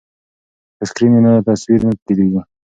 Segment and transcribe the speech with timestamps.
[0.77, 2.41] که سکرین وي نو تصویر نه تیریږي.